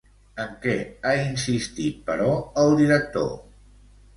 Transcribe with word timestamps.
En 0.43 0.53
què 0.63 0.73
ha 1.09 1.11
insistit, 1.25 1.99
però, 2.09 2.33
el 2.63 2.75
director? 2.81 3.31